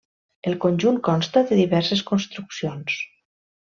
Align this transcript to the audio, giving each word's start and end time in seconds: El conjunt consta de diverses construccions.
El 0.51 0.55
conjunt 0.63 0.97
consta 1.09 1.45
de 1.53 1.61
diverses 1.61 2.05
construccions. 2.11 3.01